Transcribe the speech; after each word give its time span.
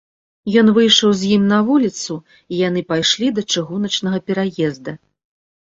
Ён 0.61 0.69
выйшаў 0.77 1.13
з 1.19 1.29
ім 1.35 1.43
на 1.51 1.59
вуліцу, 1.67 2.17
і 2.51 2.55
яны 2.67 2.85
пайшлі 2.95 3.27
да 3.39 3.47
чыгуначнага 3.55 4.25
пераезда. 4.33 4.99